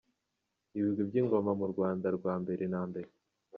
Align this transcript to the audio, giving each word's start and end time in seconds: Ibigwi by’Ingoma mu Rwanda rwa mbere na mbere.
Ibigwi 0.77 1.01
by’Ingoma 1.09 1.51
mu 1.59 1.65
Rwanda 1.71 2.07
rwa 2.17 2.33
mbere 2.41 2.63
na 2.73 2.81
mbere. 2.89 3.09